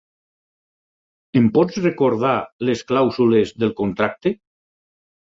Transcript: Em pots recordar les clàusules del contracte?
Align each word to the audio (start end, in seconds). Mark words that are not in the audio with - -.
Em 1.41 1.49
pots 1.57 1.77
recordar 1.83 2.31
les 2.69 2.81
clàusules 2.93 3.51
del 3.65 3.75
contracte? 3.83 4.33